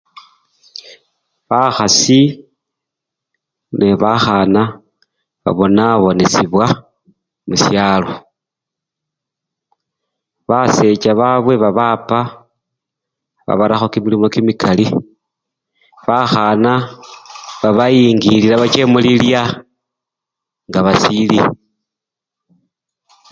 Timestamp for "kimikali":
14.33-14.85